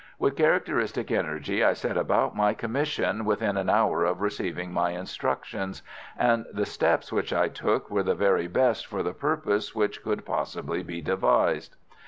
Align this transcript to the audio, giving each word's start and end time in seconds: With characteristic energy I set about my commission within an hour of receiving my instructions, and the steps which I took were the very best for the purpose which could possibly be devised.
With 0.17 0.35
characteristic 0.35 1.11
energy 1.11 1.63
I 1.63 1.73
set 1.73 1.95
about 1.95 2.35
my 2.35 2.55
commission 2.55 3.23
within 3.23 3.55
an 3.55 3.69
hour 3.69 4.03
of 4.03 4.19
receiving 4.19 4.71
my 4.73 4.93
instructions, 4.93 5.83
and 6.17 6.43
the 6.51 6.65
steps 6.65 7.11
which 7.11 7.31
I 7.31 7.49
took 7.49 7.91
were 7.91 8.01
the 8.01 8.15
very 8.15 8.47
best 8.47 8.87
for 8.87 9.03
the 9.03 9.13
purpose 9.13 9.75
which 9.75 10.01
could 10.03 10.25
possibly 10.25 10.81
be 10.81 11.01
devised. 11.03 11.75